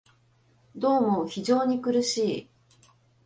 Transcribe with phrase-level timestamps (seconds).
[0.75, 2.49] どうも非常に苦しい